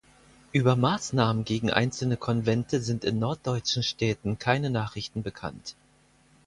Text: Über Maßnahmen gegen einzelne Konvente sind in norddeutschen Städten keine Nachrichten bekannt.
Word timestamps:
Über 0.51 0.75
Maßnahmen 0.75 1.45
gegen 1.45 1.69
einzelne 1.69 2.17
Konvente 2.17 2.81
sind 2.81 3.05
in 3.05 3.19
norddeutschen 3.19 3.83
Städten 3.83 4.39
keine 4.39 4.71
Nachrichten 4.71 5.21
bekannt. 5.21 5.75